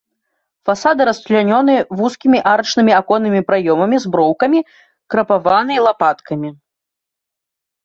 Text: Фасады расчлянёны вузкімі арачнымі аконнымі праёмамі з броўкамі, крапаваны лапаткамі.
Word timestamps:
Фасады 0.69 1.01
расчлянёны 1.09 1.75
вузкімі 1.99 2.39
арачнымі 2.53 2.91
аконнымі 3.01 3.41
праёмамі 3.49 4.01
з 4.07 4.15
броўкамі, 4.15 4.59
крапаваны 5.17 5.75
лапаткамі. 5.89 6.49